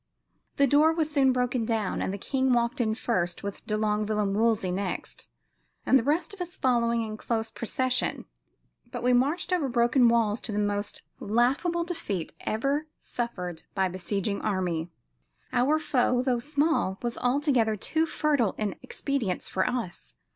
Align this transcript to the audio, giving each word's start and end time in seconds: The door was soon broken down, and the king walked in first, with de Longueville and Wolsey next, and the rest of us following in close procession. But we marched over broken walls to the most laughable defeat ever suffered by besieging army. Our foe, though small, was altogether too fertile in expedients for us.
The 0.55 0.65
door 0.65 0.91
was 0.93 1.11
soon 1.11 1.31
broken 1.31 1.63
down, 1.63 2.01
and 2.01 2.11
the 2.11 2.17
king 2.17 2.53
walked 2.53 2.81
in 2.81 2.95
first, 2.95 3.43
with 3.43 3.63
de 3.67 3.77
Longueville 3.77 4.17
and 4.21 4.35
Wolsey 4.35 4.71
next, 4.71 5.29
and 5.85 5.99
the 5.99 6.03
rest 6.03 6.33
of 6.33 6.41
us 6.41 6.57
following 6.57 7.03
in 7.03 7.17
close 7.17 7.51
procession. 7.51 8.25
But 8.91 9.03
we 9.03 9.13
marched 9.13 9.53
over 9.53 9.69
broken 9.69 10.09
walls 10.09 10.41
to 10.41 10.51
the 10.51 10.57
most 10.57 11.03
laughable 11.19 11.83
defeat 11.83 12.33
ever 12.41 12.87
suffered 12.99 13.61
by 13.75 13.89
besieging 13.89 14.41
army. 14.41 14.89
Our 15.53 15.77
foe, 15.77 16.23
though 16.23 16.39
small, 16.39 16.97
was 17.03 17.15
altogether 17.19 17.75
too 17.75 18.07
fertile 18.07 18.55
in 18.57 18.77
expedients 18.81 19.49
for 19.49 19.69
us. 19.69 20.15